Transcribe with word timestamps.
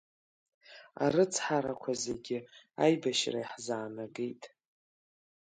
Арыцҳарақәа 1.03 1.91
зегьы 2.03 2.37
аибашьра 2.83 3.39
иаҳзаанагеит… 3.41 4.43